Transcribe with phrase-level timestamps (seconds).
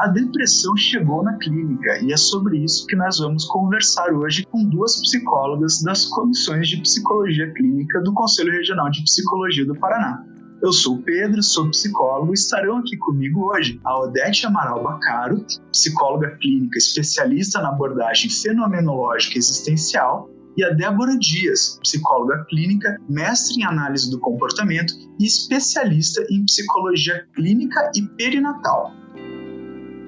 [0.00, 4.64] A depressão chegou na clínica e é sobre isso que nós vamos conversar hoje com
[4.64, 10.24] duas psicólogas das comissões de psicologia clínica do Conselho Regional de Psicologia do Paraná.
[10.62, 15.44] Eu sou o Pedro, sou psicólogo e estarão aqui comigo hoje a Odete Amaral Bacaro,
[15.70, 23.64] psicóloga clínica especialista na abordagem fenomenológica existencial, e a Débora Dias, psicóloga clínica, mestre em
[23.64, 28.92] análise do comportamento e especialista em psicologia clínica e perinatal.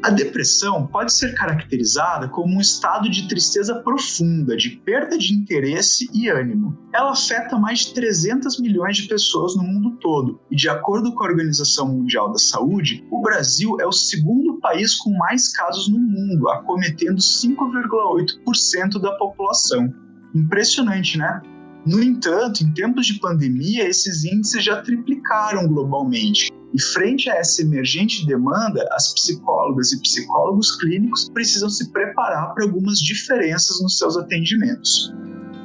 [0.03, 6.11] A depressão pode ser caracterizada como um estado de tristeza profunda, de perda de interesse
[6.13, 6.77] e ânimo.
[6.93, 11.23] Ela afeta mais de 300 milhões de pessoas no mundo todo, e de acordo com
[11.23, 16.01] a Organização Mundial da Saúde, o Brasil é o segundo país com mais casos no
[16.01, 19.95] mundo, acometendo 5,8% da população.
[20.35, 21.41] Impressionante, né?
[21.87, 26.51] No entanto, em tempos de pandemia, esses índices já triplicaram globalmente.
[26.75, 32.65] E frente a essa emergente demanda, as psicólogas e psicólogos clínicos precisam se preparar para
[32.65, 35.13] algumas diferenças nos seus atendimentos.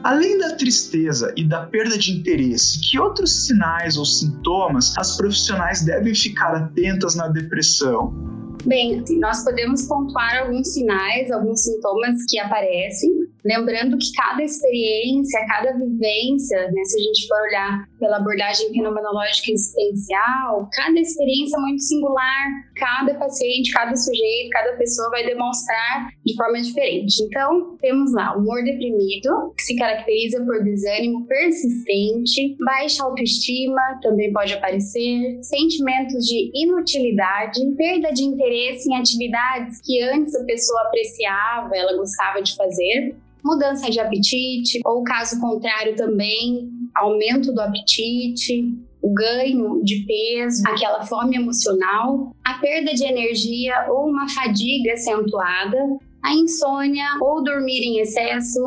[0.03, 5.83] Além da tristeza e da perda de interesse, que outros sinais ou sintomas as profissionais
[5.83, 8.13] devem ficar atentas na depressão?
[8.66, 13.16] Bem, nós podemos pontuar alguns sinais, alguns sintomas que aparecem,
[13.48, 19.52] lembrando que cada experiência, cada vivência, né, se a gente for olhar pela abordagem fenomenológica
[19.52, 26.36] existencial, cada experiência é muito singular, cada paciente, cada sujeito, cada pessoa vai demonstrar de
[26.36, 27.23] forma diferente.
[27.23, 34.31] Então, temos lá o humor deprimido, que se caracteriza por desânimo persistente, baixa autoestima, também
[34.34, 41.75] pode aparecer, sentimentos de inutilidade, perda de interesse em atividades que antes a pessoa apreciava,
[41.75, 43.16] ela gostava de fazer,
[43.48, 48.66] mudança de apetite, ou caso contrário também, aumento do apetite,
[49.02, 55.78] o ganho de peso, aquela fome emocional, a perda de energia ou uma fadiga acentuada,
[56.23, 58.59] a insônia ou dormir em excesso,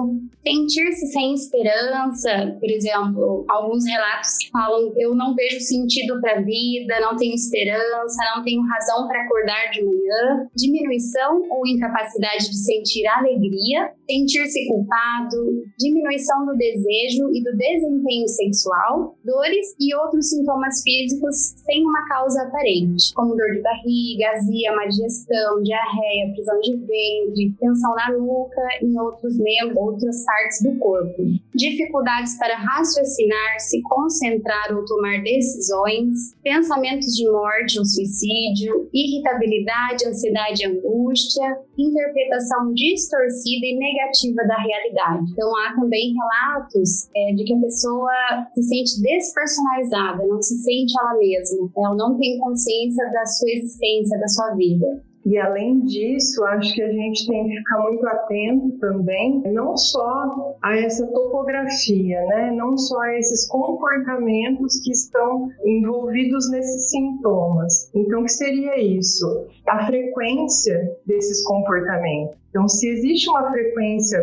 [0.43, 6.43] sentir-se sem esperança, por exemplo, alguns relatos que falam eu não vejo sentido para a
[6.43, 12.57] vida, não tenho esperança, não tenho razão para acordar de manhã, diminuição ou incapacidade de
[12.57, 20.83] sentir alegria, sentir-se culpado, diminuição do desejo e do desempenho sexual, dores e outros sintomas
[20.83, 26.77] físicos sem uma causa aparente, como dor de barriga, azia, má digestão, diarreia, prisão de
[26.77, 31.23] ventre, tensão na nuca, em outros membros, outras partes do corpo.
[31.53, 40.63] Dificuldades para raciocinar, se concentrar ou tomar decisões, pensamentos de morte ou suicídio, irritabilidade, ansiedade
[40.63, 45.33] e angústia, interpretação distorcida e negativa da realidade.
[45.33, 48.13] Então, há também relatos é, de que a pessoa
[48.55, 54.19] se sente despersonalizada, não se sente ela mesma, ela não tem consciência da sua existência,
[54.19, 55.10] da sua vida.
[55.25, 60.57] E além disso, acho que a gente tem que ficar muito atento também, não só
[60.63, 62.51] a essa topografia, né?
[62.53, 67.91] não só a esses comportamentos que estão envolvidos nesses sintomas.
[67.95, 69.47] Então, o que seria isso?
[69.69, 72.37] A frequência desses comportamentos.
[72.49, 74.21] Então, se existe uma frequência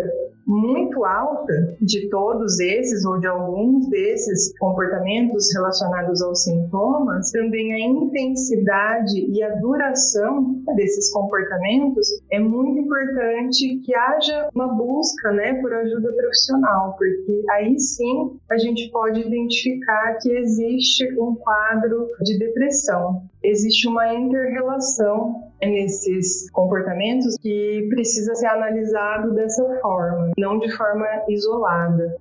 [0.48, 7.80] muito alta de todos esses ou de alguns desses comportamentos relacionados aos sintomas, também a
[7.80, 15.74] intensidade e a duração desses comportamentos é muito importante que haja uma busca, né, por
[15.74, 23.22] ajuda profissional, porque aí sim a gente pode identificar que existe um quadro de depressão.
[23.44, 32.16] Existe uma interrelação nesses comportamentos que precisa ser analisado dessa forma, não de forma isolada.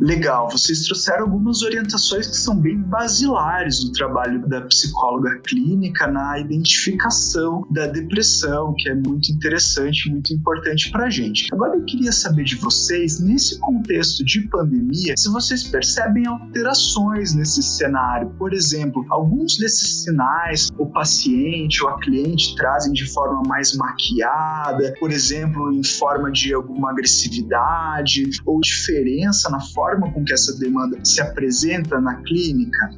[0.00, 6.38] Legal, vocês trouxeram algumas orientações que são bem basilares do trabalho da psicóloga clínica na
[6.38, 11.48] identificação da depressão, que é muito interessante, muito importante para a gente.
[11.52, 17.62] Agora eu queria saber de vocês, nesse contexto de pandemia, se vocês percebem alterações nesse
[17.62, 18.30] cenário.
[18.38, 24.94] Por exemplo, alguns desses sinais o paciente ou a cliente trazem de forma mais maquiada,
[24.98, 30.56] por exemplo, em forma de alguma agressividade ou diferença na forma forma com que essa
[30.58, 32.90] demanda se apresenta na clínica?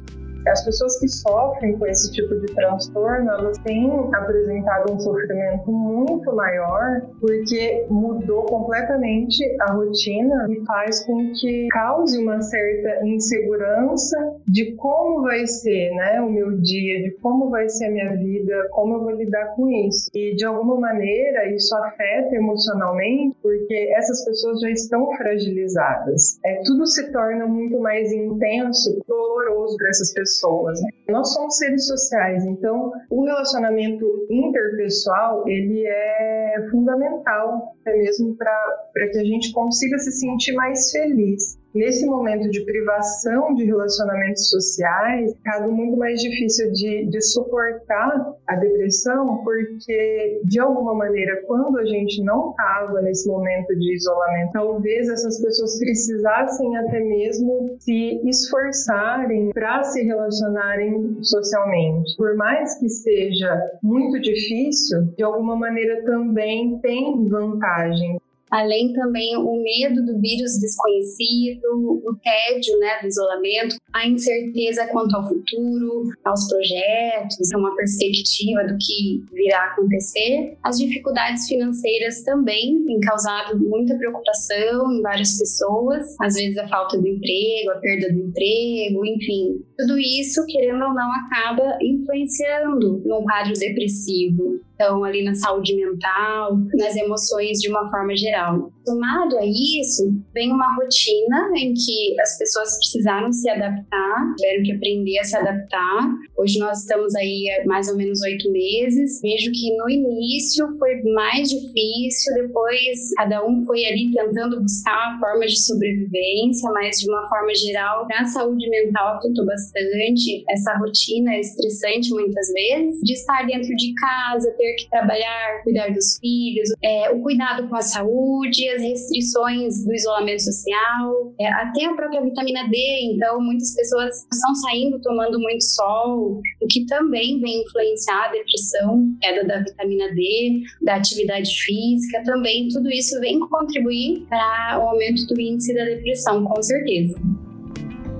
[0.47, 6.35] As pessoas que sofrem com esse tipo de transtorno, elas têm apresentado um sofrimento muito
[6.35, 14.17] maior porque mudou completamente a rotina e faz com que cause uma certa insegurança
[14.47, 18.67] de como vai ser, né, o meu dia, de como vai ser a minha vida,
[18.71, 20.09] como eu vou lidar com isso.
[20.13, 26.39] E de alguma maneira isso afeta emocionalmente porque essas pessoas já estão fragilizadas.
[26.45, 30.81] É tudo se torna muito mais intenso, doloroso para essas pessoas pessoas.
[30.81, 30.89] Né?
[31.09, 39.19] Nós somos seres sociais, então o relacionamento interpessoal ele é fundamental até mesmo para que
[39.19, 45.71] a gente consiga se sentir mais feliz nesse momento de privação de relacionamentos sociais, ficado
[45.71, 52.23] muito mais difícil de, de suportar a depressão, porque, de alguma maneira, quando a gente
[52.23, 59.83] não estava nesse momento de isolamento, talvez essas pessoas precisassem até mesmo se esforçarem para
[59.83, 62.15] se relacionarem socialmente.
[62.17, 68.17] Por mais que seja muito difícil, de alguma maneira também tem vantagem
[68.53, 71.65] além também o medo do vírus desconhecido,
[72.05, 78.77] o tédio né, do isolamento, a incerteza quanto ao futuro, aos projetos, uma perspectiva do
[78.77, 80.55] que virá acontecer.
[80.61, 86.97] As dificuldades financeiras também têm causado muita preocupação em várias pessoas, às vezes a falta
[86.99, 89.63] do emprego, a perda do emprego, enfim.
[89.79, 96.57] Tudo isso, querendo ou não, acaba influenciando num quadro depressivo então ali na saúde mental,
[96.75, 98.71] nas emoções de uma forma geral.
[98.85, 104.71] Somado a isso, vem uma rotina em que as pessoas precisaram se adaptar, tiveram que
[104.73, 106.09] aprender a se adaptar.
[106.37, 109.21] Hoje nós estamos aí há mais ou menos oito meses.
[109.21, 115.51] Vejo que no início foi mais difícil, depois cada um foi ali tentando buscar formas
[115.51, 120.43] de sobrevivência, mas de uma forma geral, a saúde mental afetou bastante.
[120.49, 125.91] Essa rotina é estressante muitas vezes, de estar dentro de casa, ter que trabalhar, cuidar
[125.91, 131.85] dos filhos, é, o cuidado com a saúde, as restrições do isolamento social, é, até
[131.85, 132.77] a própria vitamina D.
[133.13, 139.05] Então, muitas pessoas estão saindo tomando muito sol, o que também vem influenciar a depressão,
[139.21, 145.25] queda da vitamina D, da atividade física, também tudo isso vem contribuir para o aumento
[145.27, 147.15] do índice da depressão, com certeza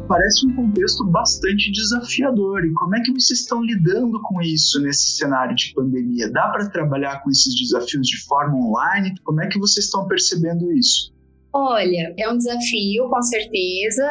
[0.08, 2.66] parece um contexto bastante desafiador.
[2.66, 6.32] E como é que vocês estão lidando com isso nesse cenário de pandemia?
[6.32, 9.16] Dá para trabalhar com esses desafios de forma online?
[9.24, 11.14] Como é que vocês estão percebendo isso?
[11.52, 14.04] Olha, é um desafio, com certeza.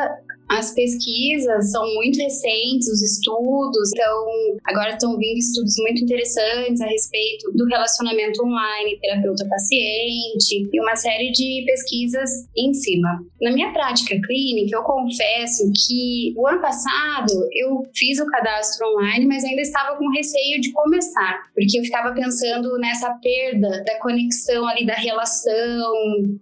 [0.53, 6.87] As pesquisas são muito recentes, os estudos, então agora estão vindo estudos muito interessantes a
[6.87, 13.25] respeito do relacionamento online, terapeuta-paciente e uma série de pesquisas em cima.
[13.41, 19.27] Na minha prática clínica, eu confesso que o ano passado eu fiz o cadastro online,
[19.27, 24.67] mas ainda estava com receio de começar, porque eu ficava pensando nessa perda da conexão
[24.67, 25.93] ali da relação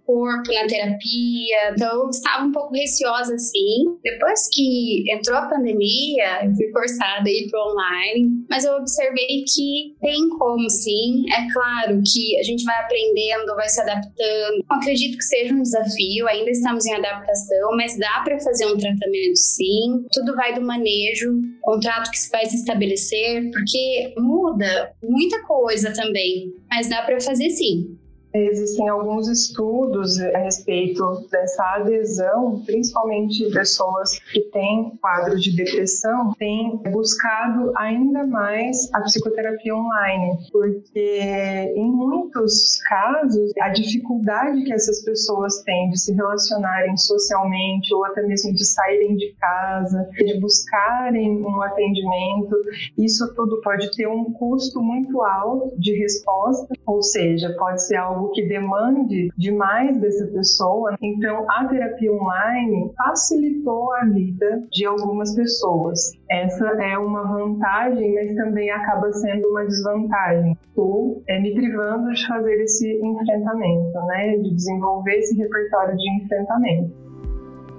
[0.05, 4.00] corpo na terapia, então eu estava um pouco receosa assim.
[4.03, 9.43] Depois que entrou a pandemia, eu fui forçada a ir para online, mas eu observei
[9.45, 11.23] que tem como sim.
[11.31, 14.55] É claro que a gente vai aprendendo, vai se adaptando.
[14.55, 18.77] Eu acredito que seja um desafio, ainda estamos em adaptação, mas dá para fazer um
[18.77, 20.05] tratamento sim.
[20.11, 26.89] Tudo vai do manejo, contrato que vai se estabelecer, porque muda muita coisa também, mas
[26.89, 27.97] dá para fazer sim.
[28.33, 36.77] Existem alguns estudos a respeito dessa adesão, principalmente pessoas que têm quadro de depressão, têm
[36.91, 45.61] buscado ainda mais a psicoterapia online, porque em muitos casos a dificuldade que essas pessoas
[45.63, 51.61] têm de se relacionarem socialmente ou até mesmo de saírem de casa, de buscarem um
[51.61, 52.55] atendimento,
[52.97, 58.20] isso tudo pode ter um custo muito alto de resposta, ou seja, pode ser algo
[58.21, 60.95] algo que demande demais dessa pessoa.
[61.01, 66.11] Então, a terapia online facilitou a vida de algumas pessoas.
[66.29, 70.57] Essa é uma vantagem, mas também acaba sendo uma desvantagem.
[70.67, 74.37] Estou é, me privando de fazer esse enfrentamento, né?
[74.37, 77.00] De desenvolver esse repertório de enfrentamento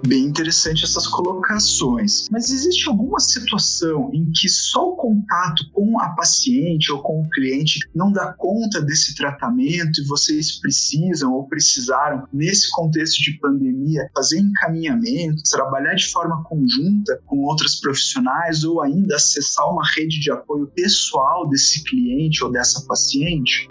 [0.06, 2.28] bem interessante essas colocações.
[2.30, 7.30] Mas existe alguma situação em que só o contato com a paciente ou com o
[7.30, 14.08] cliente não dá conta desse tratamento e vocês precisam ou precisaram, nesse contexto de pandemia,
[14.14, 20.30] fazer encaminhamento, trabalhar de forma conjunta com outras profissionais ou ainda acessar uma rede de
[20.30, 23.68] apoio pessoal desse cliente ou dessa paciente?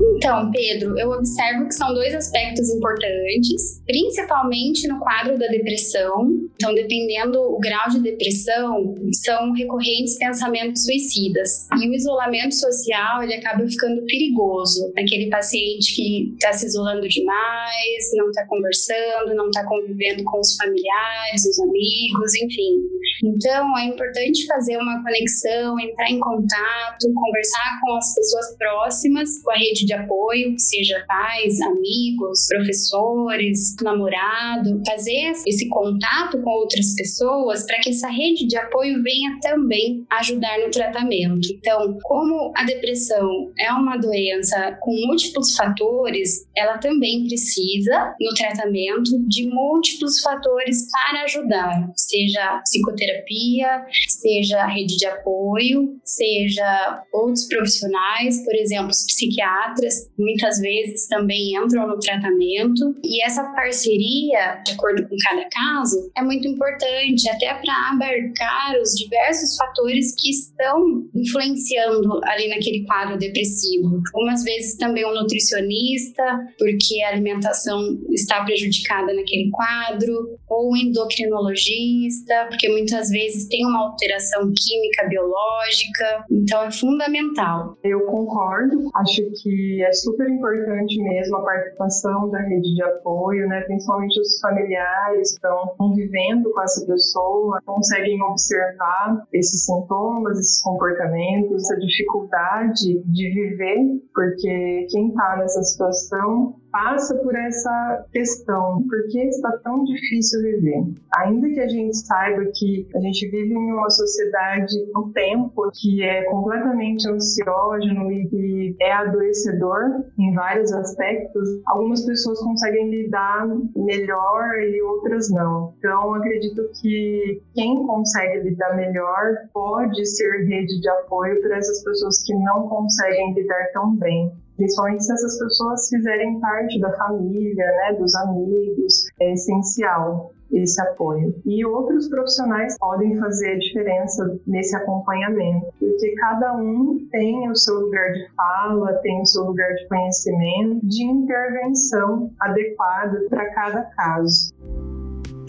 [0.00, 6.30] Então, Pedro, eu observo que são dois aspectos importantes, principalmente no quadro da depressão.
[6.54, 11.68] Então, dependendo o grau de depressão, são recorrentes pensamentos suicidas.
[11.80, 14.92] E o isolamento social, ele acaba ficando perigoso.
[14.98, 20.56] Aquele paciente que está se isolando demais, não está conversando, não está convivendo com os
[20.56, 22.82] familiares, os amigos, enfim.
[23.22, 29.50] Então, é importante fazer uma conexão, entrar em contato, conversar com as pessoas próximas, com
[29.50, 37.64] a rede de apoio, seja pais, amigos, professores, namorado, fazer esse contato com outras pessoas
[37.66, 41.48] para que essa rede de apoio venha também ajudar no tratamento.
[41.52, 49.10] Então, como a depressão é uma doença com múltiplos fatores, ela também precisa, no tratamento,
[49.28, 58.54] de múltiplos fatores para ajudar, seja psicoterapia, seja rede de apoio, seja outros profissionais, por
[58.54, 59.73] exemplo, os psiquiatras,
[60.18, 62.94] muitas vezes também entram no tratamento.
[63.02, 68.94] E essa parceria, de acordo com cada caso, é muito importante, até para abarcar os
[68.94, 74.00] diversos fatores que estão influenciando ali naquele quadro depressivo.
[74.14, 76.22] Algumas vezes também um nutricionista,
[76.58, 83.90] porque a alimentação está prejudicada naquele quadro, ou um endocrinologista, porque muitas vezes tem uma
[83.90, 87.76] alteração química, biológica, então é fundamental.
[87.82, 93.60] Eu concordo, acho que é super importante mesmo a participação da rede de apoio, né?
[93.62, 101.78] principalmente os familiares estão convivendo com essa pessoa, conseguem observar esses sintomas, esses comportamentos, essa
[101.78, 109.52] dificuldade de viver, porque quem está nessa situação passa por essa questão, por que está
[109.58, 110.82] tão difícil viver?
[111.18, 116.02] Ainda que a gente saiba que a gente vive em uma sociedade, um tempo que
[116.02, 124.58] é completamente ansiógeno e que é adoecedor em vários aspectos, algumas pessoas conseguem lidar melhor
[124.58, 125.74] e outras não.
[125.78, 132.20] Então, acredito que quem consegue lidar melhor pode ser rede de apoio para essas pessoas
[132.24, 137.96] que não conseguem lidar tão bem principalmente se essas pessoas fizerem parte da família, né,
[137.98, 141.34] dos amigos, é essencial esse apoio.
[141.44, 147.80] E outros profissionais podem fazer a diferença nesse acompanhamento, porque cada um tem o seu
[147.80, 154.53] lugar de fala, tem o seu lugar de conhecimento, de intervenção adequada para cada caso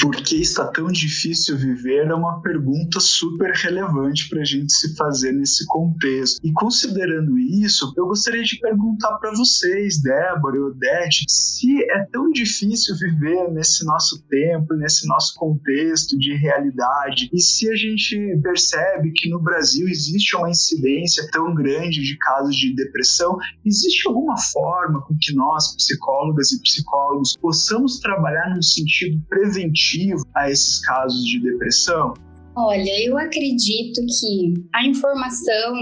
[0.05, 4.95] por que está tão difícil viver é uma pergunta super relevante para a gente se
[4.95, 6.39] fazer nesse contexto.
[6.43, 12.29] E considerando isso, eu gostaria de perguntar para vocês, Débora e Odete, se é tão
[12.29, 19.11] difícil viver nesse nosso tempo, nesse nosso contexto de realidade, e se a gente percebe
[19.11, 25.01] que no Brasil existe uma incidência tão grande de casos de depressão, existe alguma forma
[25.01, 29.94] com que nós, psicólogas e psicólogos, possamos trabalhar no sentido preventivo
[30.35, 32.13] a esses casos de depressão?
[32.57, 35.75] Olha, eu acredito que a informação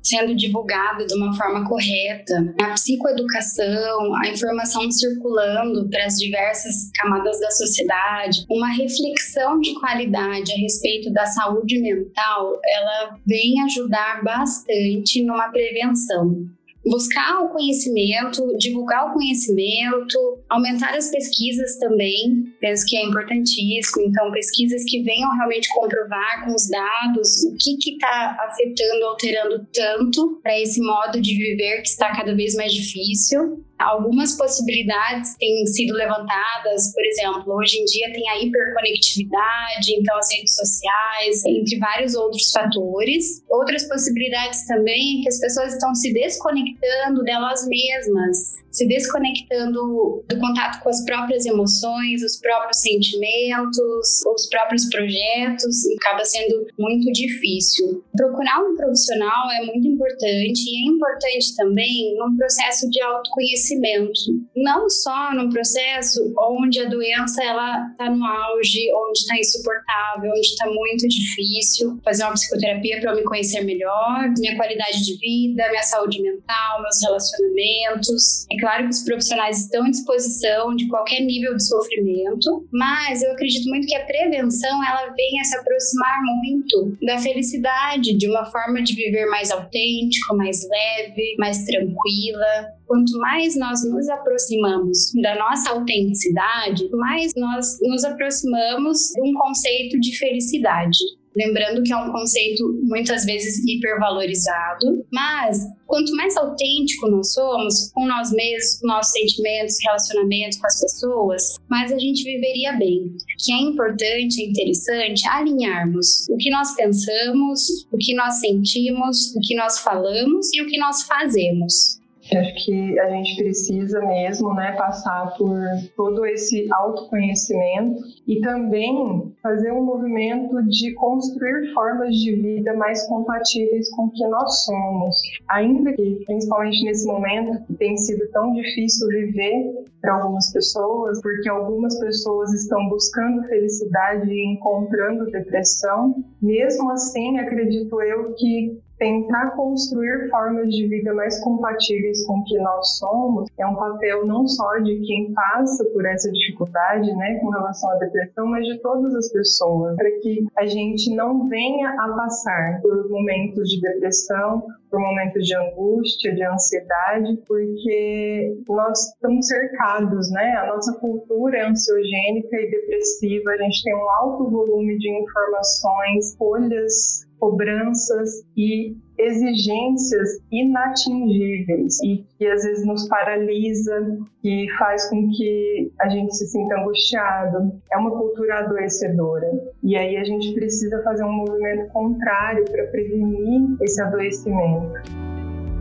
[0.00, 7.40] sendo divulgada de uma forma correta, a psicoeducação, a informação circulando para as diversas camadas
[7.40, 15.20] da sociedade, uma reflexão de qualidade a respeito da saúde mental, ela vem ajudar bastante
[15.20, 16.46] numa prevenção
[16.86, 24.04] buscar o conhecimento, divulgar o conhecimento, aumentar as pesquisas também, penso que é importantíssimo.
[24.06, 30.40] Então, pesquisas que venham realmente comprovar com os dados o que está afetando, alterando tanto
[30.42, 33.64] para esse modo de viver que está cada vez mais difícil.
[33.78, 40.32] Algumas possibilidades têm sido levantadas, por exemplo, hoje em dia tem a hiperconectividade, então as
[40.32, 43.42] redes sociais, entre vários outros fatores.
[43.50, 50.38] Outras possibilidades também é que as pessoas estão se desconectando delas mesmas, se desconectando do
[50.38, 53.78] contato com as próprias emoções, os próprios sentimentos,
[54.26, 58.04] os próprios projetos, e acaba sendo muito difícil.
[58.16, 64.20] Procurar um profissional é muito importante e é importante também num processo de autoconhecimento,
[64.56, 70.40] não só num processo onde a doença ela está no auge, onde está insuportável, onde
[70.40, 75.68] está muito difícil, fazer uma psicoterapia para eu me conhecer melhor, minha qualidade de vida,
[75.70, 78.46] minha saúde mental, meus relacionamentos.
[78.50, 83.32] É claro que os profissionais estão à disposição de qualquer nível de sofrimento, mas eu
[83.32, 88.46] acredito muito que a prevenção ela vem a se aproximar muito da felicidade, de uma
[88.46, 92.72] forma de viver mais autêntico, mais leve, mais tranquila.
[92.86, 99.98] Quanto mais nós nos aproximamos da nossa autenticidade, mais nós nos aproximamos de um conceito
[100.00, 100.98] de felicidade.
[101.36, 108.06] Lembrando que é um conceito muitas vezes hipervalorizado, mas quanto mais autêntico nós somos com
[108.06, 113.16] nós mesmos, com nossos sentimentos, relacionamentos com as pessoas, mais a gente viveria bem.
[113.44, 119.40] Que é importante, é interessante alinharmos o que nós pensamos, o que nós sentimos, o
[119.40, 122.03] que nós falamos e o que nós fazemos.
[122.32, 125.54] Acho que a gente precisa mesmo, né, passar por
[125.94, 133.90] todo esse autoconhecimento e também fazer um movimento de construir formas de vida mais compatíveis
[133.90, 135.16] com o que nós somos.
[135.50, 141.98] Ainda que, principalmente nesse momento, tem sido tão difícil viver para algumas pessoas, porque algumas
[141.98, 146.14] pessoas estão buscando felicidade e encontrando depressão.
[146.42, 152.58] Mesmo assim, acredito eu que tentar construir formas de vida mais compatíveis com o que
[152.58, 157.50] nós somos é um papel não só de quem passa por essa dificuldade, né, com
[157.50, 162.08] relação à depressão, mas de todas as pessoas, para que a gente não venha a
[162.14, 170.30] passar por momentos de depressão, por momentos de angústia, de ansiedade, porque nós estamos cercados,
[170.30, 170.54] né?
[170.56, 176.36] A nossa cultura é ansiogênica e depressiva, a gente tem um alto volume de informações,
[176.36, 185.92] folhas cobranças e exigências inatingíveis e que às vezes nos paralisa, que faz com que
[186.00, 187.72] a gente se sinta angustiado.
[187.92, 189.46] É uma cultura adoecedora.
[189.82, 195.33] E aí a gente precisa fazer um movimento contrário para prevenir esse adoecimento.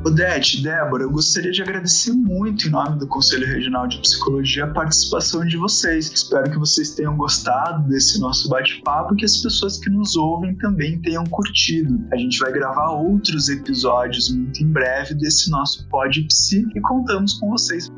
[0.05, 4.67] Odete, Débora, eu gostaria de agradecer muito em nome do Conselho Regional de Psicologia a
[4.67, 6.11] participação de vocês.
[6.11, 10.57] Espero que vocês tenham gostado desse nosso bate-papo e que as pessoas que nos ouvem
[10.57, 12.05] também tenham curtido.
[12.11, 17.35] A gente vai gravar outros episódios muito em breve desse nosso Pod Psi e contamos
[17.35, 17.89] com vocês.